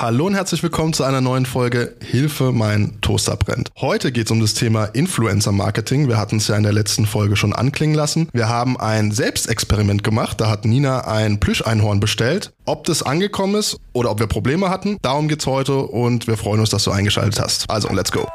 Hallo 0.00 0.28
und 0.28 0.34
herzlich 0.34 0.62
willkommen 0.62 0.94
zu 0.94 1.04
einer 1.04 1.20
neuen 1.20 1.44
Folge 1.44 1.94
Hilfe, 2.02 2.52
mein 2.52 2.98
Toaster 3.02 3.36
brennt. 3.36 3.70
Heute 3.82 4.12
geht 4.12 4.24
es 4.24 4.30
um 4.30 4.40
das 4.40 4.54
Thema 4.54 4.86
Influencer 4.86 5.52
Marketing. 5.52 6.08
Wir 6.08 6.16
hatten 6.16 6.38
es 6.38 6.48
ja 6.48 6.56
in 6.56 6.62
der 6.62 6.72
letzten 6.72 7.04
Folge 7.04 7.36
schon 7.36 7.52
anklingen 7.52 7.94
lassen. 7.94 8.26
Wir 8.32 8.48
haben 8.48 8.80
ein 8.80 9.12
Selbstexperiment 9.12 10.02
gemacht. 10.02 10.40
Da 10.40 10.48
hat 10.48 10.64
Nina 10.64 11.06
ein 11.06 11.38
Plüscheinhorn 11.38 12.00
bestellt. 12.00 12.50
Ob 12.64 12.84
das 12.84 13.02
angekommen 13.02 13.56
ist 13.56 13.76
oder 13.92 14.10
ob 14.10 14.20
wir 14.20 14.26
Probleme 14.26 14.70
hatten, 14.70 14.96
darum 15.02 15.28
geht's 15.28 15.44
heute 15.44 15.76
und 15.76 16.26
wir 16.26 16.38
freuen 16.38 16.60
uns, 16.60 16.70
dass 16.70 16.84
du 16.84 16.92
eingeschaltet 16.92 17.38
hast. 17.38 17.68
Also, 17.68 17.92
let's 17.92 18.10
go. 18.10 18.26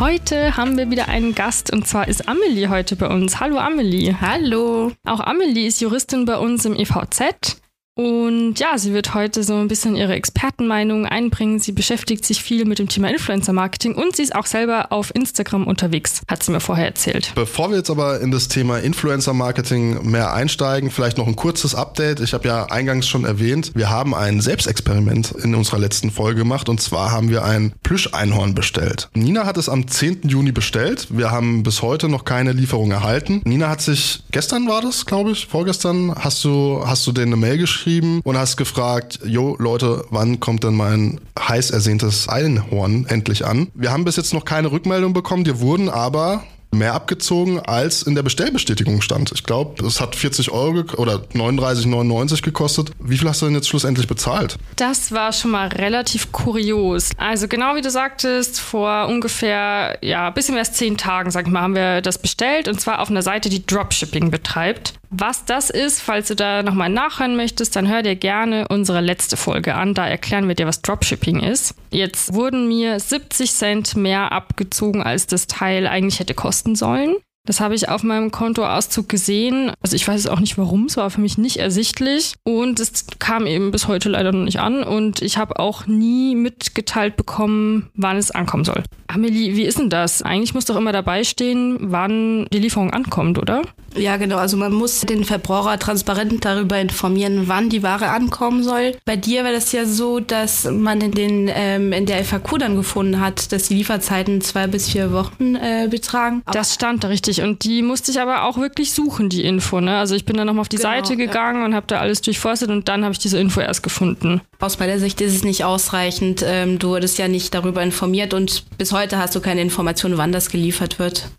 Heute 0.00 0.56
haben 0.56 0.78
wir 0.78 0.90
wieder 0.90 1.08
einen 1.08 1.34
Gast 1.34 1.70
und 1.70 1.86
zwar 1.86 2.08
ist 2.08 2.26
Amelie 2.26 2.70
heute 2.70 2.96
bei 2.96 3.06
uns. 3.06 3.38
Hallo 3.38 3.58
Amelie. 3.58 4.16
Hallo. 4.18 4.92
Auch 5.04 5.20
Amelie 5.20 5.66
ist 5.66 5.82
Juristin 5.82 6.24
bei 6.24 6.38
uns 6.38 6.64
im 6.64 6.74
EVZ 6.74 7.59
und 7.94 8.58
ja, 8.58 8.78
sie 8.78 8.94
wird 8.94 9.14
heute 9.14 9.42
so 9.42 9.54
ein 9.56 9.68
bisschen 9.68 9.96
ihre 9.96 10.14
Expertenmeinung 10.14 11.06
einbringen. 11.06 11.58
Sie 11.58 11.72
beschäftigt 11.72 12.24
sich 12.24 12.42
viel 12.42 12.64
mit 12.64 12.78
dem 12.78 12.88
Thema 12.88 13.10
Influencer-Marketing 13.10 13.94
und 13.94 14.16
sie 14.16 14.22
ist 14.22 14.34
auch 14.34 14.46
selber 14.46 14.92
auf 14.92 15.14
Instagram 15.14 15.66
unterwegs, 15.66 16.22
hat 16.28 16.42
sie 16.42 16.52
mir 16.52 16.60
vorher 16.60 16.86
erzählt. 16.86 17.32
Bevor 17.34 17.70
wir 17.70 17.76
jetzt 17.76 17.90
aber 17.90 18.20
in 18.20 18.30
das 18.30 18.48
Thema 18.48 18.78
Influencer-Marketing 18.78 20.08
mehr 20.08 20.32
einsteigen, 20.32 20.90
vielleicht 20.90 21.18
noch 21.18 21.26
ein 21.26 21.36
kurzes 21.36 21.74
Update. 21.74 22.20
Ich 22.20 22.32
habe 22.32 22.46
ja 22.46 22.66
eingangs 22.66 23.08
schon 23.08 23.24
erwähnt, 23.24 23.72
wir 23.74 23.90
haben 23.90 24.14
ein 24.14 24.40
Selbstexperiment 24.40 25.32
in 25.32 25.54
unserer 25.54 25.78
letzten 25.78 26.10
Folge 26.10 26.38
gemacht 26.38 26.68
und 26.68 26.80
zwar 26.80 27.10
haben 27.10 27.28
wir 27.28 27.44
ein 27.44 27.72
Plüscheinhorn 27.82 28.54
bestellt. 28.54 29.10
Nina 29.14 29.46
hat 29.46 29.56
es 29.56 29.68
am 29.68 29.88
10. 29.88 30.22
Juni 30.28 30.52
bestellt. 30.52 31.08
Wir 31.10 31.32
haben 31.32 31.64
bis 31.64 31.82
heute 31.82 32.08
noch 32.08 32.24
keine 32.24 32.52
Lieferung 32.52 32.92
erhalten. 32.92 33.42
Nina 33.44 33.68
hat 33.68 33.82
sich, 33.82 34.22
gestern 34.30 34.68
war 34.68 34.80
das, 34.80 35.06
glaube 35.06 35.32
ich, 35.32 35.48
vorgestern, 35.48 36.14
hast 36.14 36.44
du, 36.44 36.82
hast 36.86 37.06
du 37.06 37.12
denen 37.12 37.34
eine 37.34 37.36
Mail 37.36 37.58
geschrieben? 37.58 37.79
Geschrieben 37.80 38.20
und 38.24 38.36
hast 38.36 38.56
gefragt, 38.56 39.20
jo 39.24 39.56
Leute, 39.58 40.04
wann 40.10 40.38
kommt 40.38 40.64
denn 40.64 40.74
mein 40.74 41.20
heiß 41.38 41.70
ersehntes 41.70 42.28
Einhorn 42.28 43.06
endlich 43.08 43.46
an? 43.46 43.68
Wir 43.74 43.90
haben 43.90 44.04
bis 44.04 44.16
jetzt 44.16 44.34
noch 44.34 44.44
keine 44.44 44.70
Rückmeldung 44.70 45.14
bekommen, 45.14 45.44
dir 45.44 45.60
wurden 45.60 45.88
aber 45.88 46.44
mehr 46.72 46.94
abgezogen, 46.94 47.58
als 47.58 48.02
in 48.02 48.14
der 48.14 48.22
Bestellbestätigung 48.22 49.00
stand. 49.00 49.32
Ich 49.32 49.42
glaube, 49.42 49.84
es 49.84 50.00
hat 50.00 50.14
40 50.14 50.52
Euro 50.52 50.84
oder 50.98 51.22
39,99 51.34 52.42
gekostet. 52.42 52.92
Wie 53.00 53.18
viel 53.18 53.28
hast 53.28 53.42
du 53.42 53.46
denn 53.46 53.56
jetzt 53.56 53.68
schlussendlich 53.68 54.06
bezahlt? 54.06 54.56
Das 54.76 55.10
war 55.10 55.32
schon 55.32 55.50
mal 55.50 55.66
relativ 55.68 56.30
kurios. 56.30 57.10
Also 57.16 57.48
genau 57.48 57.74
wie 57.74 57.80
du 57.80 57.90
sagtest, 57.90 58.60
vor 58.60 59.08
ungefähr, 59.08 59.98
ja, 60.00 60.30
bisschen 60.30 60.54
mehr 60.54 60.62
als 60.62 60.74
zehn 60.74 60.96
Tagen, 60.96 61.32
sag 61.32 61.46
ich 61.46 61.52
mal, 61.52 61.62
haben 61.62 61.74
wir 61.74 62.02
das 62.02 62.18
bestellt 62.18 62.68
und 62.68 62.80
zwar 62.80 63.00
auf 63.00 63.10
einer 63.10 63.22
Seite, 63.22 63.48
die 63.48 63.66
Dropshipping 63.66 64.30
betreibt. 64.30 64.99
Was 65.10 65.44
das 65.44 65.70
ist, 65.70 66.00
falls 66.00 66.28
du 66.28 66.36
da 66.36 66.62
nochmal 66.62 66.88
nachhören 66.88 67.36
möchtest, 67.36 67.74
dann 67.74 67.88
hör 67.88 68.02
dir 68.02 68.14
gerne 68.14 68.68
unsere 68.68 69.00
letzte 69.00 69.36
Folge 69.36 69.74
an. 69.74 69.92
Da 69.92 70.06
erklären 70.06 70.46
wir 70.46 70.54
dir, 70.54 70.66
was 70.66 70.82
Dropshipping 70.82 71.40
ist. 71.40 71.74
Jetzt 71.90 72.32
wurden 72.32 72.68
mir 72.68 72.98
70 73.00 73.52
Cent 73.52 73.96
mehr 73.96 74.30
abgezogen, 74.30 75.02
als 75.02 75.26
das 75.26 75.48
Teil 75.48 75.88
eigentlich 75.88 76.20
hätte 76.20 76.34
kosten 76.34 76.76
sollen. 76.76 77.16
Das 77.46 77.60
habe 77.60 77.74
ich 77.74 77.88
auf 77.88 78.02
meinem 78.02 78.30
Kontoauszug 78.30 79.08
gesehen. 79.08 79.72
Also 79.82 79.96
ich 79.96 80.06
weiß 80.06 80.28
auch 80.28 80.40
nicht 80.40 80.58
warum, 80.58 80.84
es 80.84 80.96
war 80.96 81.10
für 81.10 81.20
mich 81.20 81.38
nicht 81.38 81.56
ersichtlich 81.56 82.34
und 82.44 82.78
es 82.78 83.06
kam 83.18 83.46
eben 83.46 83.70
bis 83.70 83.88
heute 83.88 84.10
leider 84.10 84.30
noch 84.30 84.44
nicht 84.44 84.60
an 84.60 84.84
und 84.84 85.22
ich 85.22 85.38
habe 85.38 85.58
auch 85.58 85.86
nie 85.86 86.36
mitgeteilt 86.36 87.16
bekommen, 87.16 87.90
wann 87.94 88.18
es 88.18 88.30
ankommen 88.30 88.64
soll. 88.64 88.84
Amelie, 89.08 89.56
wie 89.56 89.64
ist 89.64 89.78
denn 89.78 89.90
das? 89.90 90.22
Eigentlich 90.22 90.54
muss 90.54 90.66
doch 90.66 90.76
immer 90.76 90.92
dabei 90.92 91.24
stehen, 91.24 91.78
wann 91.80 92.46
die 92.52 92.58
Lieferung 92.58 92.90
ankommt, 92.90 93.38
oder? 93.38 93.62
Ja, 93.96 94.16
genau. 94.16 94.36
Also 94.36 94.56
man 94.56 94.72
muss 94.72 95.00
den 95.00 95.24
Verbraucher 95.24 95.78
transparent 95.78 96.44
darüber 96.44 96.78
informieren, 96.78 97.44
wann 97.46 97.68
die 97.68 97.82
Ware 97.82 98.08
ankommen 98.08 98.62
soll. 98.62 98.96
Bei 99.04 99.16
dir 99.16 99.44
war 99.44 99.52
das 99.52 99.72
ja 99.72 99.84
so, 99.84 100.20
dass 100.20 100.64
man 100.64 101.00
in, 101.00 101.12
den, 101.12 101.50
ähm, 101.52 101.92
in 101.92 102.06
der 102.06 102.24
FAQ 102.24 102.58
dann 102.58 102.76
gefunden 102.76 103.20
hat, 103.20 103.52
dass 103.52 103.64
die 103.64 103.74
Lieferzeiten 103.74 104.40
zwei 104.40 104.66
bis 104.66 104.88
vier 104.88 105.12
Wochen 105.12 105.56
äh, 105.56 105.88
betragen. 105.90 106.42
Das 106.52 106.74
stand 106.74 107.04
da 107.04 107.08
richtig. 107.08 107.42
Und 107.42 107.64
die 107.64 107.82
musste 107.82 108.12
ich 108.12 108.20
aber 108.20 108.44
auch 108.44 108.58
wirklich 108.58 108.92
suchen, 108.92 109.28
die 109.28 109.44
Info. 109.44 109.80
Ne? 109.80 109.96
Also 109.96 110.14
ich 110.14 110.24
bin 110.24 110.36
dann 110.36 110.46
nochmal 110.46 110.62
auf 110.62 110.68
die 110.68 110.76
genau, 110.76 110.90
Seite 110.90 111.16
gegangen 111.16 111.60
ja. 111.60 111.66
und 111.66 111.74
habe 111.74 111.86
da 111.86 111.98
alles 111.98 112.20
durchforstet 112.20 112.70
und 112.70 112.88
dann 112.88 113.04
habe 113.04 113.12
ich 113.12 113.18
diese 113.18 113.38
Info 113.38 113.60
erst 113.60 113.82
gefunden. 113.82 114.40
Aus 114.60 114.78
meiner 114.78 114.98
Sicht 114.98 115.20
ist 115.20 115.34
es 115.34 115.44
nicht 115.44 115.64
ausreichend. 115.64 116.44
Ähm, 116.46 116.78
du 116.78 116.90
wurdest 116.90 117.18
ja 117.18 117.28
nicht 117.28 117.54
darüber 117.54 117.82
informiert 117.82 118.34
und 118.34 118.64
bis 118.78 118.92
heute 118.92 119.18
hast 119.18 119.34
du 119.34 119.40
keine 119.40 119.62
Information, 119.62 120.16
wann 120.16 120.32
das 120.32 120.50
geliefert 120.50 120.98
wird. 120.98 121.30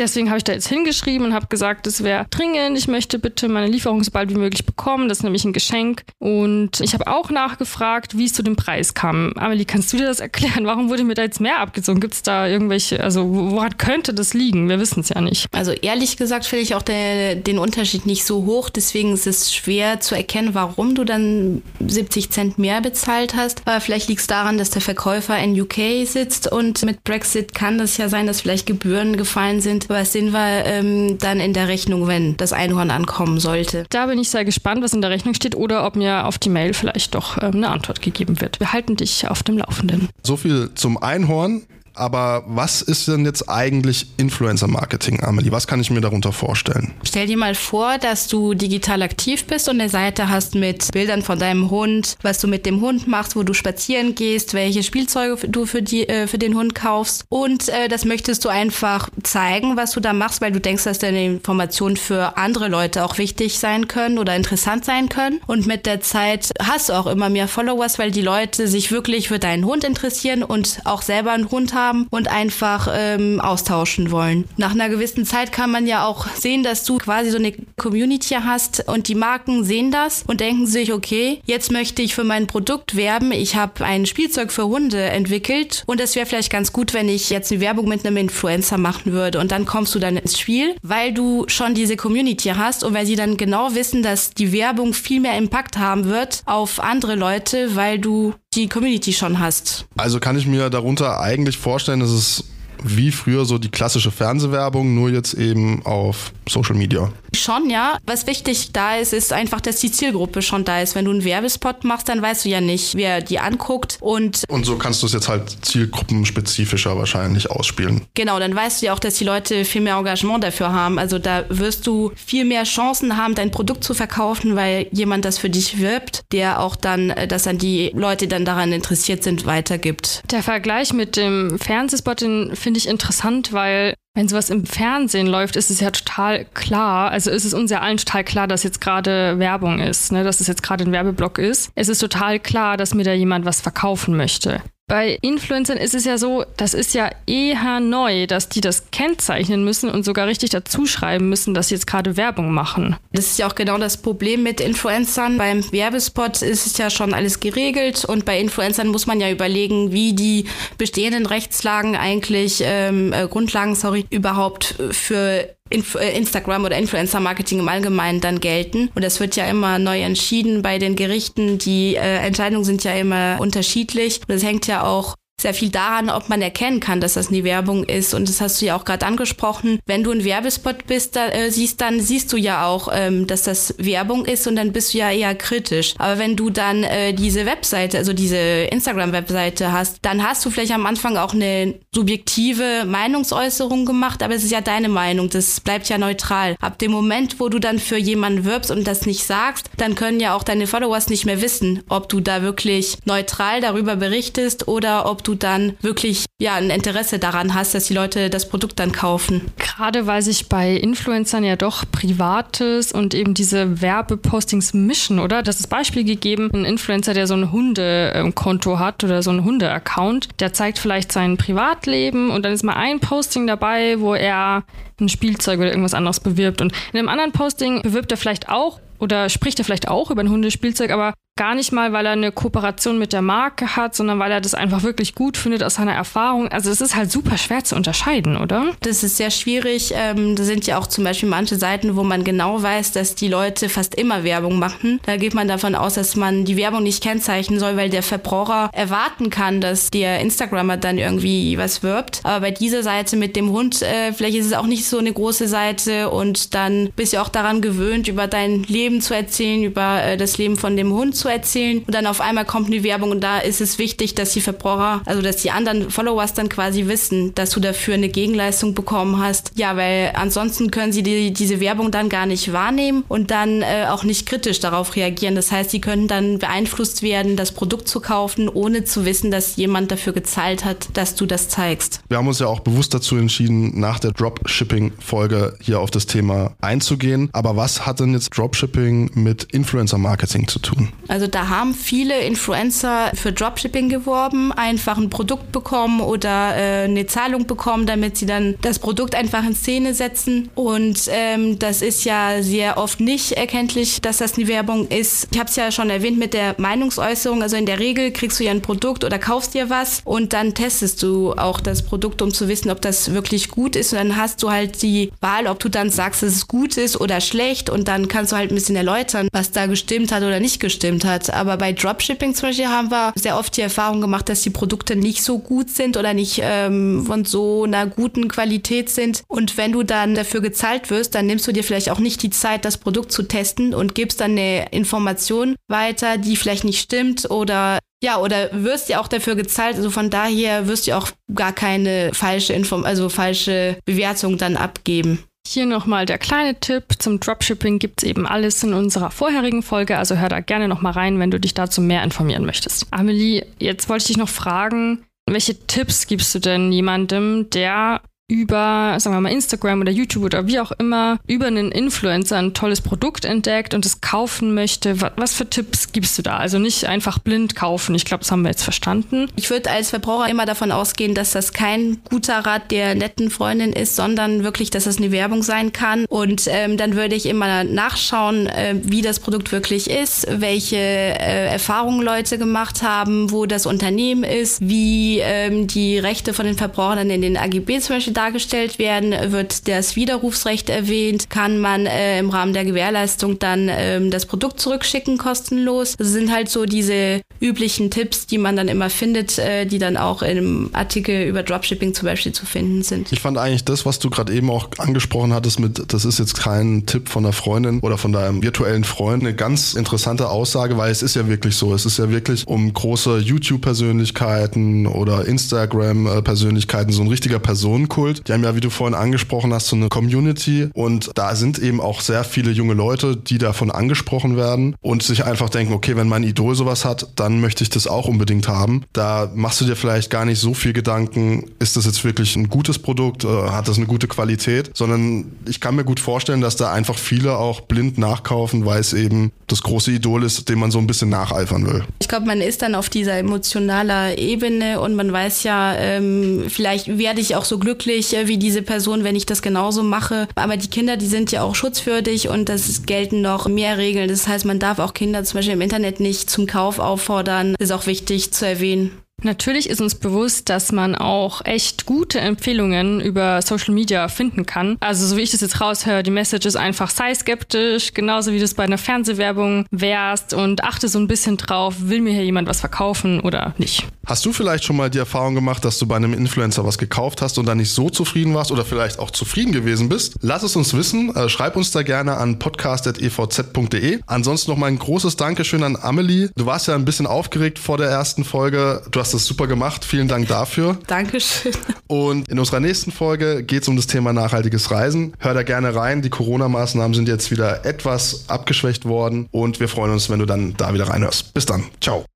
Deswegen 0.00 0.30
habe 0.30 0.38
ich 0.38 0.44
da 0.44 0.54
jetzt 0.54 0.66
hingeschrieben 0.66 1.26
und 1.26 1.34
habe 1.34 1.46
gesagt, 1.48 1.86
es 1.86 2.02
wäre 2.02 2.24
dringend. 2.30 2.78
Ich 2.78 2.88
möchte 2.88 3.18
bitte 3.18 3.50
meine 3.50 3.66
Lieferung 3.66 4.02
so 4.02 4.10
bald 4.10 4.30
wie 4.30 4.38
möglich 4.38 4.64
bekommen. 4.64 5.10
Das 5.10 5.18
ist 5.18 5.24
nämlich 5.24 5.44
ein 5.44 5.52
Geschenk. 5.52 6.04
Und 6.18 6.80
ich 6.80 6.94
habe 6.94 7.06
auch 7.06 7.28
nachgefragt, 7.28 8.16
wie 8.16 8.24
es 8.24 8.32
zu 8.32 8.42
dem 8.42 8.56
Preis 8.56 8.94
kam. 8.94 9.34
Amelie, 9.36 9.66
kannst 9.66 9.92
du 9.92 9.98
dir 9.98 10.06
das 10.06 10.20
erklären? 10.20 10.64
Warum 10.64 10.88
wurde 10.88 11.04
mir 11.04 11.12
da 11.12 11.22
jetzt 11.22 11.38
mehr 11.38 11.60
abgezogen? 11.60 12.00
Gibt 12.00 12.14
es 12.14 12.22
da 12.22 12.46
irgendwelche, 12.46 13.04
also 13.04 13.28
woran 13.28 13.76
könnte 13.76 14.14
das 14.14 14.32
liegen? 14.32 14.70
Wir 14.70 14.80
wissen 14.80 15.00
es 15.00 15.10
ja 15.10 15.20
nicht. 15.20 15.46
Also 15.52 15.72
ehrlich 15.72 16.16
gesagt 16.16 16.46
finde 16.46 16.62
ich 16.62 16.74
auch 16.74 16.82
der, 16.82 17.34
den 17.34 17.58
Unterschied 17.58 18.06
nicht 18.06 18.24
so 18.24 18.46
hoch. 18.46 18.70
Deswegen 18.70 19.12
ist 19.12 19.26
es 19.26 19.54
schwer 19.54 20.00
zu 20.00 20.14
erkennen, 20.14 20.54
warum 20.54 20.94
du 20.94 21.04
dann 21.04 21.60
70 21.86 22.30
Cent 22.30 22.58
mehr 22.58 22.80
bezahlt 22.80 23.36
hast. 23.36 23.60
Aber 23.66 23.82
vielleicht 23.82 24.08
liegt 24.08 24.22
es 24.22 24.26
daran, 24.26 24.56
dass 24.56 24.70
der 24.70 24.80
Verkäufer 24.80 25.38
in 25.38 25.60
UK 25.60 26.06
sitzt 26.06 26.50
und 26.50 26.82
mit 26.86 27.04
Brexit 27.04 27.52
kann 27.52 27.76
das 27.76 27.98
ja 27.98 28.08
sein, 28.08 28.26
dass 28.26 28.40
vielleicht 28.40 28.64
Gebühren 28.64 29.18
gefallen 29.18 29.60
sind 29.60 29.89
was 29.90 30.12
sehen 30.12 30.32
wir 30.32 30.64
ähm, 30.64 31.18
dann 31.18 31.40
in 31.40 31.52
der 31.52 31.68
Rechnung, 31.68 32.06
wenn 32.06 32.36
das 32.36 32.52
Einhorn 32.52 32.90
ankommen 32.90 33.40
sollte? 33.40 33.84
Da 33.90 34.06
bin 34.06 34.18
ich 34.18 34.30
sehr 34.30 34.44
gespannt, 34.44 34.82
was 34.82 34.92
in 34.92 35.00
der 35.00 35.10
Rechnung 35.10 35.34
steht 35.34 35.54
oder 35.56 35.84
ob 35.86 35.96
mir 35.96 36.26
auf 36.26 36.38
die 36.38 36.48
Mail 36.48 36.72
vielleicht 36.74 37.14
doch 37.14 37.36
ähm, 37.42 37.56
eine 37.56 37.68
Antwort 37.68 38.00
gegeben 38.00 38.40
wird. 38.40 38.60
Wir 38.60 38.72
halten 38.72 38.96
dich 38.96 39.28
auf 39.28 39.42
dem 39.42 39.58
Laufenden. 39.58 40.08
So 40.22 40.36
viel 40.36 40.70
zum 40.74 40.96
Einhorn. 41.02 41.62
Aber 41.94 42.44
was 42.46 42.82
ist 42.82 43.08
denn 43.08 43.24
jetzt 43.24 43.48
eigentlich 43.48 44.06
Influencer-Marketing, 44.16 45.22
Amelie? 45.22 45.52
Was 45.52 45.66
kann 45.66 45.80
ich 45.80 45.90
mir 45.90 46.00
darunter 46.00 46.32
vorstellen? 46.32 46.92
Stell 47.02 47.26
dir 47.26 47.36
mal 47.36 47.54
vor, 47.54 47.98
dass 47.98 48.28
du 48.28 48.54
digital 48.54 49.02
aktiv 49.02 49.44
bist 49.46 49.68
und 49.68 49.80
eine 49.80 49.90
Seite 49.90 50.28
hast 50.28 50.54
mit 50.54 50.90
Bildern 50.92 51.22
von 51.22 51.38
deinem 51.38 51.70
Hund, 51.70 52.16
was 52.22 52.40
du 52.40 52.48
mit 52.48 52.66
dem 52.66 52.80
Hund 52.80 53.08
machst, 53.08 53.36
wo 53.36 53.42
du 53.42 53.54
spazieren 53.54 54.14
gehst, 54.14 54.54
welche 54.54 54.82
Spielzeuge 54.82 55.48
du 55.48 55.66
für, 55.66 55.82
die, 55.82 56.08
äh, 56.08 56.26
für 56.26 56.38
den 56.38 56.54
Hund 56.54 56.74
kaufst. 56.74 57.24
Und 57.28 57.68
äh, 57.68 57.88
das 57.88 58.04
möchtest 58.04 58.44
du 58.44 58.48
einfach 58.48 59.10
zeigen, 59.22 59.76
was 59.76 59.92
du 59.92 60.00
da 60.00 60.12
machst, 60.12 60.40
weil 60.40 60.52
du 60.52 60.60
denkst, 60.60 60.84
dass 60.84 60.98
deine 60.98 61.24
Informationen 61.24 61.96
für 61.96 62.36
andere 62.36 62.68
Leute 62.68 63.04
auch 63.04 63.18
wichtig 63.18 63.58
sein 63.58 63.88
können 63.88 64.18
oder 64.18 64.36
interessant 64.36 64.84
sein 64.84 65.08
können. 65.08 65.40
Und 65.46 65.66
mit 65.66 65.86
der 65.86 66.00
Zeit 66.00 66.50
hast 66.62 66.88
du 66.88 66.92
auch 66.92 67.06
immer 67.06 67.30
mehr 67.30 67.48
Followers, 67.48 67.98
weil 67.98 68.10
die 68.10 68.22
Leute 68.22 68.68
sich 68.68 68.92
wirklich 68.92 69.28
für 69.28 69.38
deinen 69.38 69.64
Hund 69.64 69.84
interessieren 69.84 70.42
und 70.42 70.80
auch 70.84 71.02
selber 71.02 71.32
einen 71.32 71.50
Hund 71.50 71.74
haben 71.74 71.79
haben 71.80 72.06
und 72.10 72.28
einfach 72.28 72.88
ähm, 72.92 73.40
austauschen 73.40 74.10
wollen. 74.10 74.44
Nach 74.56 74.72
einer 74.72 74.88
gewissen 74.88 75.24
Zeit 75.24 75.52
kann 75.52 75.70
man 75.70 75.86
ja 75.86 76.06
auch 76.06 76.26
sehen, 76.28 76.62
dass 76.62 76.84
du 76.84 76.98
quasi 76.98 77.30
so 77.30 77.38
eine 77.38 77.52
Community 77.76 78.34
hast 78.34 78.84
und 78.88 79.08
die 79.08 79.14
Marken 79.14 79.64
sehen 79.64 79.90
das 79.90 80.24
und 80.26 80.40
denken 80.40 80.66
sich, 80.66 80.92
okay, 80.92 81.40
jetzt 81.44 81.72
möchte 81.72 82.02
ich 82.02 82.14
für 82.14 82.24
mein 82.24 82.46
Produkt 82.46 82.96
werben. 82.96 83.32
Ich 83.32 83.56
habe 83.56 83.84
ein 83.84 84.06
Spielzeug 84.06 84.52
für 84.52 84.66
Hunde 84.66 85.02
entwickelt 85.02 85.82
und 85.86 86.00
es 86.00 86.14
wäre 86.16 86.26
vielleicht 86.26 86.52
ganz 86.52 86.72
gut, 86.72 86.94
wenn 86.94 87.08
ich 87.08 87.30
jetzt 87.30 87.50
eine 87.50 87.60
Werbung 87.60 87.88
mit 87.88 88.06
einem 88.06 88.16
Influencer 88.16 88.78
machen 88.78 89.12
würde 89.12 89.38
und 89.38 89.50
dann 89.52 89.66
kommst 89.66 89.94
du 89.94 89.98
dann 89.98 90.16
ins 90.16 90.38
Spiel, 90.38 90.74
weil 90.82 91.12
du 91.12 91.44
schon 91.48 91.74
diese 91.74 91.96
Community 91.96 92.50
hast 92.50 92.84
und 92.84 92.94
weil 92.94 93.06
sie 93.06 93.16
dann 93.16 93.36
genau 93.36 93.74
wissen, 93.74 94.02
dass 94.02 94.30
die 94.30 94.52
Werbung 94.52 94.94
viel 94.94 95.20
mehr 95.20 95.36
Impact 95.36 95.78
haben 95.78 96.04
wird 96.06 96.42
auf 96.46 96.80
andere 96.80 97.14
Leute, 97.14 97.76
weil 97.76 97.98
du 97.98 98.34
die 98.54 98.68
Community 98.68 99.12
schon 99.12 99.38
hast. 99.38 99.86
Also 99.96 100.18
kann 100.18 100.36
ich 100.36 100.44
mir 100.44 100.70
darunter 100.70 101.20
eigentlich 101.20 101.56
vorstellen, 101.56 102.00
dass 102.00 102.10
es 102.10 102.44
wie 102.82 103.12
früher 103.12 103.44
so 103.44 103.58
die 103.58 103.68
klassische 103.68 104.10
Fernsehwerbung, 104.10 104.92
nur 104.92 105.08
jetzt 105.08 105.34
eben 105.34 105.86
auf 105.86 106.32
Social 106.50 106.76
Media. 106.76 107.12
Schon, 107.34 107.70
ja. 107.70 107.98
Was 108.06 108.26
wichtig 108.26 108.72
da 108.72 108.96
ist, 108.96 109.12
ist 109.12 109.32
einfach, 109.32 109.60
dass 109.60 109.76
die 109.76 109.90
Zielgruppe 109.90 110.42
schon 110.42 110.64
da 110.64 110.80
ist. 110.80 110.94
Wenn 110.94 111.04
du 111.04 111.10
einen 111.10 111.24
Werbespot 111.24 111.84
machst, 111.84 112.08
dann 112.08 112.20
weißt 112.20 112.44
du 112.44 112.48
ja 112.48 112.60
nicht, 112.60 112.94
wer 112.94 113.20
die 113.20 113.38
anguckt 113.38 113.98
und. 114.00 114.44
Und 114.48 114.66
so 114.66 114.76
kannst 114.76 115.02
du 115.02 115.06
es 115.06 115.12
jetzt 115.12 115.28
halt 115.28 115.64
zielgruppenspezifischer 115.64 116.96
wahrscheinlich 116.96 117.50
ausspielen. 117.50 118.02
Genau, 118.14 118.38
dann 118.38 118.54
weißt 118.54 118.82
du 118.82 118.86
ja 118.86 118.94
auch, 118.94 118.98
dass 118.98 119.14
die 119.14 119.24
Leute 119.24 119.64
viel 119.64 119.80
mehr 119.80 119.96
Engagement 119.96 120.44
dafür 120.44 120.72
haben. 120.72 120.98
Also 120.98 121.18
da 121.18 121.44
wirst 121.48 121.86
du 121.86 122.12
viel 122.16 122.44
mehr 122.44 122.64
Chancen 122.64 123.16
haben, 123.16 123.34
dein 123.34 123.50
Produkt 123.50 123.84
zu 123.84 123.94
verkaufen, 123.94 124.56
weil 124.56 124.88
jemand 124.92 125.24
das 125.24 125.38
für 125.38 125.50
dich 125.50 125.78
wirbt, 125.78 126.22
der 126.32 126.60
auch 126.60 126.76
dann 126.76 127.10
äh, 127.10 127.26
das 127.26 127.46
an 127.46 127.58
die 127.58 127.92
Leute, 127.94 128.26
die 128.26 128.28
dann 128.28 128.44
daran 128.44 128.72
interessiert 128.72 129.22
sind, 129.22 129.46
weitergibt. 129.46 130.22
Der 130.30 130.42
Vergleich 130.42 130.92
mit 130.92 131.16
dem 131.16 131.58
Fernsehspot, 131.58 132.20
den 132.20 132.56
finde 132.56 132.78
ich 132.78 132.88
interessant, 132.88 133.52
weil 133.52 133.94
wenn 134.14 134.28
sowas 134.28 134.50
im 134.50 134.66
Fernsehen 134.66 135.26
läuft, 135.26 135.56
ist 135.56 135.70
es 135.70 135.80
ja 135.80 135.90
total 135.90 136.44
klar, 136.46 137.10
also 137.10 137.30
ist 137.30 137.44
es 137.44 137.54
uns 137.54 137.70
ja 137.70 137.80
allen 137.80 137.96
total 137.96 138.24
klar, 138.24 138.48
dass 138.48 138.64
jetzt 138.64 138.80
gerade 138.80 139.38
Werbung 139.38 139.78
ist, 139.78 140.10
ne? 140.10 140.24
dass 140.24 140.40
es 140.40 140.46
jetzt 140.46 140.62
gerade 140.62 140.84
ein 140.84 140.92
Werbeblock 140.92 141.38
ist. 141.38 141.70
Es 141.76 141.88
ist 141.88 142.00
total 142.00 142.40
klar, 142.40 142.76
dass 142.76 142.94
mir 142.94 143.04
da 143.04 143.12
jemand 143.12 143.44
was 143.44 143.60
verkaufen 143.60 144.16
möchte. 144.16 144.62
Bei 144.90 145.18
Influencern 145.22 145.78
ist 145.78 145.94
es 145.94 146.04
ja 146.04 146.18
so, 146.18 146.44
das 146.56 146.74
ist 146.74 146.94
ja 146.94 147.10
eher 147.24 147.78
neu, 147.78 148.26
dass 148.26 148.48
die 148.48 148.60
das 148.60 148.90
kennzeichnen 148.90 149.62
müssen 149.62 149.88
und 149.88 150.04
sogar 150.04 150.26
richtig 150.26 150.50
dazu 150.50 150.84
schreiben 150.84 151.28
müssen, 151.28 151.54
dass 151.54 151.68
sie 151.68 151.76
jetzt 151.76 151.86
gerade 151.86 152.16
Werbung 152.16 152.50
machen. 152.50 152.96
Das 153.12 153.26
ist 153.26 153.38
ja 153.38 153.46
auch 153.46 153.54
genau 153.54 153.78
das 153.78 153.98
Problem 154.02 154.42
mit 154.42 154.60
Influencern. 154.60 155.38
Beim 155.38 155.62
Werbespot 155.70 156.42
ist 156.42 156.66
es 156.66 156.76
ja 156.76 156.90
schon 156.90 157.14
alles 157.14 157.38
geregelt 157.38 158.04
und 158.04 158.24
bei 158.24 158.40
Influencern 158.40 158.88
muss 158.88 159.06
man 159.06 159.20
ja 159.20 159.30
überlegen, 159.30 159.92
wie 159.92 160.12
die 160.12 160.46
bestehenden 160.76 161.24
Rechtslagen 161.24 161.94
eigentlich, 161.94 162.60
ähm, 162.64 163.12
äh, 163.12 163.28
Grundlagen, 163.28 163.76
sorry, 163.76 164.06
überhaupt 164.10 164.74
für 164.90 165.54
Inf 165.70 165.94
äh, 165.94 166.16
Instagram 166.16 166.64
oder 166.64 166.76
Influencer-Marketing 166.76 167.60
im 167.60 167.68
Allgemeinen 167.68 168.20
dann 168.20 168.40
gelten. 168.40 168.90
Und 168.94 169.02
das 169.02 169.20
wird 169.20 169.36
ja 169.36 169.46
immer 169.46 169.78
neu 169.78 170.02
entschieden 170.02 170.62
bei 170.62 170.78
den 170.78 170.96
Gerichten. 170.96 171.58
Die 171.58 171.94
äh, 171.94 172.18
Entscheidungen 172.18 172.64
sind 172.64 172.84
ja 172.84 172.92
immer 172.92 173.38
unterschiedlich. 173.40 174.20
Und 174.28 174.34
es 174.34 174.44
hängt 174.44 174.66
ja 174.66 174.82
auch 174.82 175.14
sehr 175.40 175.54
viel 175.54 175.70
daran, 175.70 176.10
ob 176.10 176.28
man 176.28 176.42
erkennen 176.42 176.80
kann, 176.80 177.00
dass 177.00 177.14
das 177.14 177.28
eine 177.28 177.44
Werbung 177.44 177.84
ist. 177.84 178.14
Und 178.14 178.28
das 178.28 178.40
hast 178.40 178.60
du 178.60 178.66
ja 178.66 178.76
auch 178.76 178.84
gerade 178.84 179.06
angesprochen. 179.06 179.78
Wenn 179.86 180.04
du 180.04 180.10
ein 180.10 180.24
Werbespot 180.24 180.86
bist, 180.86 181.16
da, 181.16 181.28
äh, 181.28 181.50
siehst, 181.50 181.80
dann 181.80 182.00
siehst 182.00 182.32
du 182.32 182.36
ja 182.36 182.66
auch, 182.66 182.88
ähm, 182.92 183.26
dass 183.26 183.42
das 183.42 183.74
Werbung 183.78 184.24
ist 184.24 184.46
und 184.46 184.56
dann 184.56 184.72
bist 184.72 184.94
du 184.94 184.98
ja 184.98 185.10
eher 185.10 185.34
kritisch. 185.34 185.94
Aber 185.98 186.18
wenn 186.18 186.36
du 186.36 186.50
dann 186.50 186.84
äh, 186.84 187.12
diese 187.12 187.46
Webseite, 187.46 187.98
also 187.98 188.12
diese 188.12 188.36
Instagram-Webseite 188.36 189.72
hast, 189.72 189.98
dann 190.02 190.22
hast 190.22 190.44
du 190.44 190.50
vielleicht 190.50 190.72
am 190.72 190.86
Anfang 190.86 191.16
auch 191.16 191.34
eine 191.34 191.74
subjektive 191.94 192.84
Meinungsäußerung 192.86 193.86
gemacht, 193.86 194.22
aber 194.22 194.34
es 194.34 194.44
ist 194.44 194.52
ja 194.52 194.60
deine 194.60 194.88
Meinung. 194.88 195.28
Das 195.30 195.60
bleibt 195.60 195.88
ja 195.88 195.98
neutral. 195.98 196.56
Ab 196.60 196.78
dem 196.78 196.90
Moment, 196.90 197.40
wo 197.40 197.48
du 197.48 197.58
dann 197.58 197.78
für 197.78 197.96
jemanden 197.96 198.44
wirbst 198.44 198.70
und 198.70 198.86
das 198.86 199.06
nicht 199.06 199.24
sagst, 199.24 199.70
dann 199.76 199.94
können 199.94 200.20
ja 200.20 200.34
auch 200.34 200.42
deine 200.42 200.66
Followers 200.66 201.08
nicht 201.08 201.26
mehr 201.26 201.42
wissen, 201.42 201.82
ob 201.88 202.08
du 202.08 202.20
da 202.20 202.42
wirklich 202.42 202.98
neutral 203.04 203.60
darüber 203.60 203.96
berichtest 203.96 204.68
oder 204.68 205.10
ob 205.10 205.24
du 205.24 205.29
du 205.30 205.34
dann 205.36 205.76
wirklich 205.80 206.26
ja 206.38 206.54
ein 206.54 206.70
Interesse 206.70 207.18
daran 207.18 207.54
hast, 207.54 207.74
dass 207.74 207.86
die 207.86 207.94
Leute 207.94 208.30
das 208.30 208.48
Produkt 208.48 208.78
dann 208.78 208.92
kaufen. 208.92 209.50
Gerade 209.58 210.06
weil 210.06 210.22
sich 210.22 210.48
bei 210.48 210.72
Influencern 210.72 211.44
ja 211.44 211.56
doch 211.56 211.84
Privates 211.90 212.92
und 212.92 213.14
eben 213.14 213.34
diese 213.34 213.80
Werbepostings 213.80 214.74
mischen, 214.74 215.18
oder? 215.18 215.42
Das 215.42 215.60
ist 215.60 215.68
Beispiel 215.68 216.04
gegeben, 216.04 216.50
ein 216.52 216.64
Influencer, 216.64 217.14
der 217.14 217.26
so 217.26 217.34
ein 217.34 217.52
Hundekonto 217.52 218.78
hat 218.78 219.04
oder 219.04 219.22
so 219.22 219.30
ein 219.30 219.44
Hunde-Account, 219.44 220.28
der 220.40 220.52
zeigt 220.52 220.78
vielleicht 220.78 221.12
sein 221.12 221.36
Privatleben 221.36 222.30
und 222.30 222.44
dann 222.44 222.52
ist 222.52 222.64
mal 222.64 222.74
ein 222.74 223.00
Posting 223.00 223.46
dabei, 223.46 224.00
wo 224.00 224.14
er 224.14 224.64
ein 225.00 225.08
Spielzeug 225.08 225.60
oder 225.60 225.70
irgendwas 225.70 225.94
anderes 225.94 226.20
bewirbt. 226.20 226.60
Und 226.60 226.72
in 226.92 226.98
einem 226.98 227.08
anderen 227.08 227.32
Posting 227.32 227.82
bewirbt 227.82 228.10
er 228.10 228.18
vielleicht 228.18 228.48
auch 228.48 228.80
oder 228.98 229.28
spricht 229.28 229.58
er 229.58 229.64
vielleicht 229.64 229.88
auch 229.88 230.10
über 230.10 230.20
ein 230.20 230.30
Hundespielzeug, 230.30 230.90
aber 230.90 231.14
gar 231.40 231.54
nicht 231.54 231.72
mal, 231.72 231.94
weil 231.94 232.04
er 232.04 232.12
eine 232.12 232.32
Kooperation 232.32 232.98
mit 232.98 233.14
der 233.14 233.22
Marke 233.22 233.74
hat, 233.74 233.94
sondern 233.94 234.18
weil 234.18 234.30
er 234.30 234.42
das 234.42 234.52
einfach 234.52 234.82
wirklich 234.82 235.14
gut 235.14 235.38
findet 235.38 235.62
aus 235.62 235.76
seiner 235.76 235.94
Erfahrung. 235.94 236.48
Also 236.48 236.70
es 236.70 236.82
ist 236.82 236.94
halt 236.94 237.10
super 237.10 237.38
schwer 237.38 237.64
zu 237.64 237.76
unterscheiden, 237.76 238.36
oder? 238.36 238.72
Das 238.80 239.02
ist 239.02 239.16
sehr 239.16 239.30
schwierig. 239.30 239.94
Ähm, 239.96 240.36
da 240.36 240.44
sind 240.44 240.66
ja 240.66 240.76
auch 240.76 240.86
zum 240.86 241.02
Beispiel 241.02 241.30
manche 241.30 241.56
Seiten, 241.56 241.96
wo 241.96 242.02
man 242.02 242.24
genau 242.24 242.62
weiß, 242.62 242.92
dass 242.92 243.14
die 243.14 243.28
Leute 243.28 243.70
fast 243.70 243.94
immer 243.94 244.22
Werbung 244.22 244.58
machen. 244.58 245.00
Da 245.06 245.16
geht 245.16 245.32
man 245.32 245.48
davon 245.48 245.74
aus, 245.74 245.94
dass 245.94 246.14
man 246.14 246.44
die 246.44 246.58
Werbung 246.58 246.82
nicht 246.82 247.02
kennzeichnen 247.02 247.58
soll, 247.58 247.78
weil 247.78 247.88
der 247.88 248.02
Verbraucher 248.02 248.68
erwarten 248.74 249.30
kann, 249.30 249.62
dass 249.62 249.90
der 249.90 250.20
Instagrammer 250.20 250.76
dann 250.76 250.98
irgendwie 250.98 251.56
was 251.56 251.82
wirbt. 251.82 252.20
Aber 252.22 252.40
bei 252.40 252.50
dieser 252.50 252.82
Seite 252.82 253.16
mit 253.16 253.34
dem 253.34 253.48
Hund, 253.48 253.80
äh, 253.80 254.12
vielleicht 254.12 254.36
ist 254.36 254.44
es 254.44 254.52
auch 254.52 254.66
nicht 254.66 254.84
so 254.84 254.98
eine 254.98 255.14
große 255.14 255.48
Seite 255.48 256.10
und 256.10 256.52
dann 256.52 256.90
bist 256.96 257.14
du 257.14 257.22
auch 257.22 257.30
daran 257.30 257.62
gewöhnt, 257.62 258.08
über 258.08 258.26
dein 258.26 258.62
Leben 258.64 259.00
zu 259.00 259.14
erzählen, 259.14 259.64
über 259.64 260.02
äh, 260.02 260.18
das 260.18 260.36
Leben 260.36 260.58
von 260.58 260.76
dem 260.76 260.92
Hund 260.92 261.16
zu 261.16 261.29
erzählen 261.30 261.82
und 261.86 261.94
dann 261.94 262.06
auf 262.06 262.20
einmal 262.20 262.44
kommt 262.44 262.66
eine 262.66 262.82
Werbung 262.82 263.10
und 263.10 263.20
da 263.20 263.38
ist 263.38 263.60
es 263.60 263.78
wichtig, 263.78 264.14
dass 264.14 264.32
die 264.32 264.40
Verbraucher, 264.40 265.02
also 265.06 265.22
dass 265.22 265.36
die 265.36 265.50
anderen 265.50 265.90
Followers 265.90 266.34
dann 266.34 266.48
quasi 266.48 266.86
wissen, 266.86 267.34
dass 267.34 267.50
du 267.50 267.60
dafür 267.60 267.94
eine 267.94 268.08
Gegenleistung 268.08 268.74
bekommen 268.74 269.18
hast. 269.18 269.52
Ja, 269.54 269.76
weil 269.76 270.12
ansonsten 270.14 270.70
können 270.70 270.92
sie 270.92 271.02
die, 271.02 271.32
diese 271.32 271.60
Werbung 271.60 271.90
dann 271.90 272.08
gar 272.08 272.26
nicht 272.26 272.52
wahrnehmen 272.52 273.04
und 273.08 273.30
dann 273.30 273.62
äh, 273.62 273.86
auch 273.88 274.04
nicht 274.04 274.26
kritisch 274.26 274.60
darauf 274.60 274.96
reagieren. 274.96 275.34
Das 275.34 275.52
heißt, 275.52 275.70
sie 275.70 275.80
können 275.80 276.08
dann 276.08 276.38
beeinflusst 276.38 277.02
werden, 277.02 277.36
das 277.36 277.52
Produkt 277.52 277.88
zu 277.88 278.00
kaufen, 278.00 278.48
ohne 278.48 278.84
zu 278.84 279.04
wissen, 279.04 279.30
dass 279.30 279.56
jemand 279.56 279.90
dafür 279.90 280.12
gezahlt 280.12 280.64
hat, 280.64 280.88
dass 280.94 281.14
du 281.14 281.26
das 281.26 281.48
zeigst. 281.48 282.00
Wir 282.08 282.18
haben 282.18 282.28
uns 282.28 282.38
ja 282.38 282.46
auch 282.46 282.60
bewusst 282.60 282.94
dazu 282.94 283.16
entschieden, 283.16 283.78
nach 283.78 283.98
der 283.98 284.12
Dropshipping-Folge 284.12 285.56
hier 285.60 285.80
auf 285.80 285.90
das 285.90 286.06
Thema 286.06 286.52
einzugehen. 286.60 287.30
Aber 287.32 287.56
was 287.56 287.86
hat 287.86 288.00
denn 288.00 288.12
jetzt 288.12 288.36
Dropshipping 288.36 289.10
mit 289.14 289.44
Influencer-Marketing 289.44 290.48
zu 290.48 290.58
tun? 290.58 290.88
Also 291.10 291.26
da 291.26 291.48
haben 291.48 291.74
viele 291.74 292.20
Influencer 292.20 293.10
für 293.14 293.32
Dropshipping 293.32 293.88
geworben, 293.88 294.52
einfach 294.52 294.96
ein 294.96 295.10
Produkt 295.10 295.50
bekommen 295.50 296.00
oder 296.00 296.56
äh, 296.56 296.84
eine 296.84 297.04
Zahlung 297.06 297.48
bekommen, 297.48 297.84
damit 297.84 298.16
sie 298.16 298.26
dann 298.26 298.54
das 298.62 298.78
Produkt 298.78 299.16
einfach 299.16 299.44
in 299.44 299.56
Szene 299.56 299.92
setzen. 299.92 300.50
Und 300.54 301.08
ähm, 301.08 301.58
das 301.58 301.82
ist 301.82 302.04
ja 302.04 302.42
sehr 302.42 302.78
oft 302.78 303.00
nicht 303.00 303.32
erkenntlich, 303.32 304.00
dass 304.00 304.18
das 304.18 304.38
eine 304.38 304.46
Werbung 304.46 304.86
ist. 304.86 305.26
Ich 305.32 305.38
habe 305.40 305.50
es 305.50 305.56
ja 305.56 305.72
schon 305.72 305.90
erwähnt 305.90 306.16
mit 306.16 306.32
der 306.32 306.54
Meinungsäußerung. 306.58 307.42
Also 307.42 307.56
in 307.56 307.66
der 307.66 307.80
Regel 307.80 308.12
kriegst 308.12 308.38
du 308.38 308.44
ja 308.44 308.52
ein 308.52 308.62
Produkt 308.62 309.02
oder 309.02 309.18
kaufst 309.18 309.54
dir 309.54 309.68
was 309.68 310.02
und 310.04 310.32
dann 310.32 310.54
testest 310.54 311.02
du 311.02 311.32
auch 311.32 311.58
das 311.58 311.82
Produkt, 311.82 312.22
um 312.22 312.32
zu 312.32 312.46
wissen, 312.46 312.70
ob 312.70 312.80
das 312.80 313.12
wirklich 313.12 313.48
gut 313.48 313.74
ist. 313.74 313.92
Und 313.92 313.98
dann 313.98 314.16
hast 314.16 314.44
du 314.44 314.50
halt 314.52 314.80
die 314.80 315.10
Wahl, 315.20 315.48
ob 315.48 315.58
du 315.58 315.68
dann 315.68 315.90
sagst, 315.90 316.22
dass 316.22 316.36
es 316.36 316.46
gut 316.46 316.76
ist 316.76 317.00
oder 317.00 317.20
schlecht. 317.20 317.68
Und 317.68 317.88
dann 317.88 318.06
kannst 318.06 318.30
du 318.30 318.36
halt 318.36 318.52
ein 318.52 318.54
bisschen 318.54 318.76
erläutern, 318.76 319.28
was 319.32 319.50
da 319.50 319.66
gestimmt 319.66 320.12
hat 320.12 320.22
oder 320.22 320.38
nicht 320.38 320.60
gestimmt 320.60 320.99
gestimmt 321.00 321.04
hat. 321.04 321.32
Aber 321.32 321.56
bei 321.56 321.72
Dropshipping 321.72 322.34
zum 322.34 322.48
Beispiel 322.48 322.68
haben 322.68 322.90
wir 322.90 323.12
sehr 323.14 323.38
oft 323.38 323.56
die 323.56 323.62
Erfahrung 323.62 324.00
gemacht, 324.00 324.28
dass 324.28 324.42
die 324.42 324.50
Produkte 324.50 324.96
nicht 324.96 325.22
so 325.22 325.38
gut 325.38 325.70
sind 325.70 325.96
oder 325.96 326.14
nicht 326.14 326.40
ähm, 326.42 327.04
von 327.06 327.24
so 327.24 327.64
einer 327.64 327.86
guten 327.86 328.28
Qualität 328.28 328.90
sind. 328.90 329.22
Und 329.28 329.56
wenn 329.56 329.72
du 329.72 329.82
dann 329.82 330.14
dafür 330.14 330.40
gezahlt 330.40 330.90
wirst, 330.90 331.14
dann 331.14 331.26
nimmst 331.26 331.46
du 331.46 331.52
dir 331.52 331.64
vielleicht 331.64 331.90
auch 331.90 331.98
nicht 331.98 332.22
die 332.22 332.30
Zeit, 332.30 332.64
das 332.64 332.78
Produkt 332.78 333.12
zu 333.12 333.22
testen 333.22 333.74
und 333.74 333.94
gibst 333.94 334.20
dann 334.20 334.32
eine 334.32 334.68
Information 334.70 335.56
weiter, 335.68 336.18
die 336.18 336.36
vielleicht 336.36 336.64
nicht 336.64 336.80
stimmt 336.80 337.30
oder 337.30 337.78
ja, 338.02 338.18
oder 338.18 338.48
wirst 338.52 338.88
ja 338.88 338.98
auch 338.98 339.08
dafür 339.08 339.34
gezahlt. 339.34 339.76
Also 339.76 339.90
von 339.90 340.08
daher 340.08 340.68
wirst 340.68 340.86
du 340.86 340.96
auch 340.96 341.08
gar 341.34 341.52
keine 341.52 342.12
falsche 342.14 342.54
Inform 342.54 342.84
also 342.84 343.10
falsche 343.10 343.76
Bewertung 343.84 344.38
dann 344.38 344.56
abgeben. 344.56 345.22
Hier 345.46 345.66
nochmal 345.66 346.06
der 346.06 346.18
kleine 346.18 346.60
Tipp. 346.60 346.84
Zum 346.98 347.18
Dropshipping 347.18 347.78
gibt 347.78 348.02
es 348.02 348.08
eben 348.08 348.26
alles 348.26 348.62
in 348.62 348.72
unserer 348.72 349.10
vorherigen 349.10 349.62
Folge, 349.62 349.98
also 349.98 350.16
hör 350.16 350.28
da 350.28 350.40
gerne 350.40 350.68
nochmal 350.68 350.92
rein, 350.92 351.18
wenn 351.18 351.30
du 351.30 351.40
dich 351.40 351.54
dazu 351.54 351.80
mehr 351.80 352.04
informieren 352.04 352.46
möchtest. 352.46 352.86
Amelie, 352.90 353.44
jetzt 353.58 353.88
wollte 353.88 354.02
ich 354.02 354.06
dich 354.08 354.16
noch 354.16 354.28
fragen, 354.28 355.04
welche 355.26 355.58
Tipps 355.66 356.06
gibst 356.06 356.34
du 356.34 356.38
denn 356.38 356.72
jemandem, 356.72 357.50
der 357.50 358.00
über, 358.30 358.94
sagen 358.98 359.16
wir 359.16 359.20
mal, 359.20 359.32
Instagram 359.32 359.80
oder 359.80 359.90
YouTube 359.90 360.24
oder 360.24 360.46
wie 360.46 360.60
auch 360.60 360.70
immer, 360.72 361.18
über 361.26 361.46
einen 361.46 361.72
Influencer 361.72 362.36
ein 362.36 362.54
tolles 362.54 362.80
Produkt 362.80 363.24
entdeckt 363.24 363.74
und 363.74 363.84
es 363.84 364.00
kaufen 364.00 364.54
möchte. 364.54 365.00
Was 365.16 365.34
für 365.34 365.50
Tipps 365.50 365.92
gibst 365.92 366.16
du 366.16 366.22
da? 366.22 366.36
Also 366.36 366.58
nicht 366.58 366.84
einfach 366.84 367.18
blind 367.18 367.56
kaufen. 367.56 367.94
Ich 367.96 368.04
glaube, 368.04 368.22
das 368.22 368.30
haben 368.30 368.42
wir 368.42 368.50
jetzt 368.50 368.62
verstanden. 368.62 369.28
Ich 369.34 369.50
würde 369.50 369.70
als 369.70 369.90
Verbraucher 369.90 370.30
immer 370.30 370.46
davon 370.46 370.70
ausgehen, 370.70 371.14
dass 371.14 371.32
das 371.32 371.52
kein 371.52 371.98
guter 372.08 372.38
Rat 372.38 372.70
der 372.70 372.94
netten 372.94 373.30
Freundin 373.30 373.72
ist, 373.72 373.96
sondern 373.96 374.44
wirklich, 374.44 374.70
dass 374.70 374.84
das 374.84 374.98
eine 374.98 375.10
Werbung 375.10 375.42
sein 375.42 375.72
kann. 375.72 376.04
Und 376.06 376.44
ähm, 376.46 376.76
dann 376.76 376.94
würde 376.94 377.16
ich 377.16 377.26
immer 377.26 377.64
nachschauen, 377.64 378.46
äh, 378.46 378.76
wie 378.82 379.02
das 379.02 379.18
Produkt 379.18 379.50
wirklich 379.50 379.90
ist, 379.90 380.26
welche 380.30 380.76
äh, 380.76 381.46
Erfahrungen 381.46 382.02
Leute 382.02 382.38
gemacht 382.38 382.82
haben, 382.82 383.32
wo 383.32 383.46
das 383.46 383.66
Unternehmen 383.66 384.22
ist, 384.22 384.60
wie 384.60 385.18
ähm, 385.18 385.66
die 385.66 385.98
Rechte 385.98 386.32
von 386.32 386.46
den 386.46 386.56
Verbrauchern 386.56 387.10
in 387.10 387.22
den 387.22 387.36
AGB 387.36 387.80
zum 387.80 387.96
Beispiel 387.96 388.19
dargestellt 388.20 388.78
werden, 388.78 389.32
wird 389.32 389.66
das 389.66 389.96
Widerrufsrecht 389.96 390.68
erwähnt, 390.68 391.30
kann 391.30 391.58
man 391.58 391.86
äh, 391.86 392.18
im 392.18 392.28
Rahmen 392.28 392.52
der 392.52 392.66
Gewährleistung 392.66 393.38
dann 393.38 393.70
ähm, 393.70 394.10
das 394.10 394.26
Produkt 394.26 394.60
zurückschicken 394.60 395.16
kostenlos. 395.16 395.96
Das 395.96 396.08
sind 396.08 396.30
halt 396.30 396.50
so 396.50 396.66
diese 396.66 397.22
üblichen 397.40 397.90
Tipps, 397.90 398.26
die 398.26 398.36
man 398.36 398.54
dann 398.56 398.68
immer 398.68 398.90
findet, 398.90 399.38
äh, 399.38 399.64
die 399.64 399.78
dann 399.78 399.96
auch 399.96 400.20
im 400.20 400.68
Artikel 400.74 401.26
über 401.26 401.42
Dropshipping 401.42 401.94
zum 401.94 402.06
Beispiel 402.06 402.32
zu 402.32 402.44
finden 402.44 402.82
sind. 402.82 403.10
Ich 403.10 403.20
fand 403.20 403.38
eigentlich 403.38 403.64
das, 403.64 403.86
was 403.86 403.98
du 403.98 404.10
gerade 404.10 404.34
eben 404.34 404.50
auch 404.50 404.68
angesprochen 404.76 405.32
hattest 405.32 405.58
mit, 405.58 405.90
das 405.90 406.04
ist 406.04 406.18
jetzt 406.18 406.38
kein 406.38 406.84
Tipp 406.84 407.08
von 407.08 407.22
der 407.22 407.32
Freundin 407.32 407.80
oder 407.80 407.96
von 407.96 408.12
deinem 408.12 408.42
virtuellen 408.42 408.84
Freund, 408.84 409.22
eine 409.22 409.34
ganz 409.34 409.72
interessante 409.72 410.28
Aussage, 410.28 410.76
weil 410.76 410.90
es 410.90 411.02
ist 411.02 411.16
ja 411.16 411.26
wirklich 411.26 411.56
so, 411.56 411.72
es 411.72 411.86
ist 411.86 411.98
ja 411.98 412.10
wirklich 412.10 412.46
um 412.46 412.70
große 412.70 413.18
YouTube-Persönlichkeiten 413.18 414.86
oder 414.86 415.24
Instagram-Persönlichkeiten 415.24 416.92
so 416.92 417.00
ein 417.00 417.08
richtiger 417.08 417.38
Personenkult 417.38 418.09
abgeholt. 418.10 418.28
Die 418.28 418.32
haben 418.32 418.44
ja, 418.44 418.54
wie 418.56 418.60
du 418.60 418.70
vorhin 418.70 418.94
angesprochen 418.94 419.52
hast, 419.52 419.68
so 419.68 419.76
eine 419.76 419.88
Community 419.88 420.68
und 420.74 421.10
da 421.14 421.34
sind 421.34 421.58
eben 421.58 421.80
auch 421.80 422.00
sehr 422.00 422.24
viele 422.24 422.50
junge 422.50 422.74
Leute, 422.74 423.16
die 423.16 423.38
davon 423.38 423.70
angesprochen 423.70 424.36
werden 424.36 424.76
und 424.80 425.02
sich 425.02 425.24
einfach 425.24 425.48
denken, 425.48 425.72
okay, 425.72 425.96
wenn 425.96 426.08
mein 426.08 426.22
Idol 426.22 426.54
sowas 426.54 426.84
hat, 426.84 427.08
dann 427.16 427.40
möchte 427.40 427.62
ich 427.62 427.70
das 427.70 427.86
auch 427.86 428.06
unbedingt 428.06 428.48
haben. 428.48 428.84
Da 428.92 429.30
machst 429.34 429.60
du 429.60 429.64
dir 429.64 429.76
vielleicht 429.76 430.10
gar 430.10 430.24
nicht 430.24 430.40
so 430.40 430.54
viel 430.54 430.72
Gedanken, 430.72 431.50
ist 431.58 431.76
das 431.76 431.86
jetzt 431.86 432.04
wirklich 432.04 432.36
ein 432.36 432.48
gutes 432.48 432.78
Produkt, 432.78 433.24
äh, 433.24 433.28
hat 433.28 433.68
das 433.68 433.76
eine 433.76 433.86
gute 433.86 434.08
Qualität, 434.08 434.70
sondern 434.74 435.32
ich 435.48 435.60
kann 435.60 435.76
mir 435.76 435.84
gut 435.84 436.00
vorstellen, 436.00 436.40
dass 436.40 436.56
da 436.56 436.72
einfach 436.72 436.98
viele 436.98 437.36
auch 437.36 437.62
blind 437.62 437.98
nachkaufen, 437.98 438.66
weil 438.66 438.80
es 438.80 438.92
eben 438.92 439.32
das 439.46 439.62
große 439.62 439.90
Idol 439.90 440.22
ist, 440.24 440.48
dem 440.48 440.60
man 440.60 440.70
so 440.70 440.78
ein 440.78 440.86
bisschen 440.86 441.10
nacheifern 441.10 441.66
will. 441.66 441.84
Ich 442.00 442.08
glaube, 442.08 442.26
man 442.26 442.40
ist 442.40 442.62
dann 442.62 442.74
auf 442.74 442.88
dieser 442.88 443.18
emotionaler 443.18 444.18
Ebene 444.18 444.80
und 444.80 444.94
man 444.94 445.12
weiß 445.12 445.42
ja, 445.42 445.74
ähm, 445.74 446.44
vielleicht 446.48 446.98
werde 446.98 447.20
ich 447.20 447.36
auch 447.36 447.44
so 447.44 447.58
glücklich 447.58 447.89
äh, 447.90 448.28
wie 448.28 448.38
diese 448.38 448.62
Person, 448.62 449.04
wenn 449.04 449.16
ich 449.16 449.26
das 449.26 449.42
genauso 449.42 449.82
mache. 449.82 450.28
Aber 450.34 450.56
die 450.56 450.68
Kinder, 450.68 450.96
die 450.96 451.06
sind 451.06 451.32
ja 451.32 451.42
auch 451.42 451.54
schutzwürdig 451.54 452.28
und 452.28 452.48
das 452.48 452.84
gelten 452.86 453.20
noch 453.20 453.48
mehr 453.48 453.78
Regeln. 453.78 454.08
Das 454.08 454.26
heißt, 454.26 454.44
man 454.44 454.58
darf 454.58 454.78
auch 454.78 454.94
Kinder 454.94 455.24
zum 455.24 455.38
Beispiel 455.38 455.54
im 455.54 455.60
Internet 455.60 456.00
nicht 456.00 456.30
zum 456.30 456.46
Kauf 456.46 456.78
auffordern. 456.78 457.54
Das 457.58 457.70
ist 457.70 457.72
auch 457.74 457.86
wichtig 457.86 458.32
zu 458.32 458.46
erwähnen. 458.46 458.92
Natürlich 459.22 459.68
ist 459.68 459.80
uns 459.80 459.94
bewusst, 459.94 460.48
dass 460.48 460.72
man 460.72 460.94
auch 460.94 461.44
echt 461.44 461.86
gute 461.86 462.20
Empfehlungen 462.20 463.00
über 463.00 463.42
Social 463.42 463.74
Media 463.74 464.08
finden 464.08 464.46
kann. 464.46 464.76
Also 464.80 465.06
so 465.06 465.16
wie 465.16 465.22
ich 465.22 465.30
das 465.30 465.40
jetzt 465.40 465.60
raushöre, 465.60 466.02
die 466.02 466.10
Message 466.10 466.46
ist 466.46 466.56
einfach, 466.56 466.90
sei 466.90 467.14
skeptisch, 467.14 467.94
genauso 467.94 468.32
wie 468.32 468.38
du 468.38 468.44
es 468.44 468.54
bei 468.54 468.64
einer 468.64 468.78
Fernsehwerbung 468.78 469.66
wärst 469.70 470.34
und 470.34 470.64
achte 470.64 470.88
so 470.88 470.98
ein 470.98 471.08
bisschen 471.08 471.36
drauf, 471.36 471.74
will 471.78 472.00
mir 472.00 472.12
hier 472.12 472.24
jemand 472.24 472.48
was 472.48 472.60
verkaufen 472.60 473.20
oder 473.20 473.54
nicht. 473.58 473.86
Hast 474.06 474.24
du 474.24 474.32
vielleicht 474.32 474.64
schon 474.64 474.76
mal 474.76 474.90
die 474.90 474.98
Erfahrung 474.98 475.34
gemacht, 475.34 475.64
dass 475.64 475.78
du 475.78 475.86
bei 475.86 475.96
einem 475.96 476.14
Influencer 476.14 476.64
was 476.64 476.78
gekauft 476.78 477.22
hast 477.22 477.38
und 477.38 477.46
dann 477.46 477.58
nicht 477.58 477.70
so 477.70 477.90
zufrieden 477.90 478.34
warst 478.34 478.50
oder 478.50 478.64
vielleicht 478.64 478.98
auch 478.98 479.10
zufrieden 479.10 479.52
gewesen 479.52 479.88
bist? 479.88 480.16
Lass 480.20 480.42
es 480.42 480.56
uns 480.56 480.74
wissen. 480.74 481.14
Äh, 481.14 481.28
schreib 481.28 481.56
uns 481.56 481.70
da 481.70 481.82
gerne 481.82 482.16
an 482.16 482.38
podcast.evz.de. 482.38 484.00
Ansonsten 484.06 484.50
noch 484.50 484.58
mal 484.58 484.66
ein 484.66 484.78
großes 484.78 485.16
Dankeschön 485.16 485.62
an 485.62 485.76
Amelie. 485.80 486.30
Du 486.36 486.46
warst 486.46 486.66
ja 486.66 486.74
ein 486.74 486.84
bisschen 486.84 487.06
aufgeregt 487.06 487.58
vor 487.58 487.78
der 487.78 487.88
ersten 487.88 488.24
Folge. 488.24 488.82
Du 488.90 489.00
hast 489.00 489.09
hast 489.14 489.22
das 489.22 489.26
super 489.26 489.46
gemacht. 489.46 489.84
Vielen 489.84 490.08
Dank 490.08 490.28
dafür. 490.28 490.78
Dankeschön. 490.86 491.52
Und 491.88 492.28
in 492.28 492.38
unserer 492.38 492.60
nächsten 492.60 492.92
Folge 492.92 493.42
geht 493.42 493.62
es 493.62 493.68
um 493.68 493.76
das 493.76 493.86
Thema 493.86 494.12
nachhaltiges 494.12 494.70
Reisen. 494.70 495.14
Hör 495.18 495.34
da 495.34 495.42
gerne 495.42 495.74
rein. 495.74 496.02
Die 496.02 496.10
Corona-Maßnahmen 496.10 496.94
sind 496.94 497.08
jetzt 497.08 497.30
wieder 497.30 497.64
etwas 497.64 498.24
abgeschwächt 498.28 498.84
worden 498.84 499.28
und 499.32 499.58
wir 499.58 499.68
freuen 499.68 499.92
uns, 499.92 500.08
wenn 500.10 500.20
du 500.20 500.26
dann 500.26 500.56
da 500.56 500.72
wieder 500.74 500.88
reinhörst. 500.88 501.34
Bis 501.34 501.46
dann. 501.46 501.64
Ciao. 501.80 502.09